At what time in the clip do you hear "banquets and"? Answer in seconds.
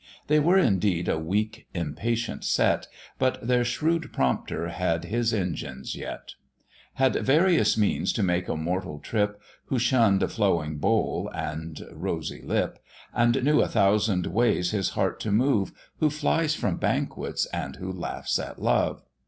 16.77-17.75